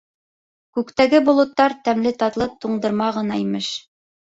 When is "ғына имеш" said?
3.21-3.73